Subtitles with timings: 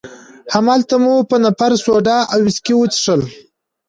[0.53, 3.21] هماغلته مو په نفر سوډا او ویسکي وڅښل.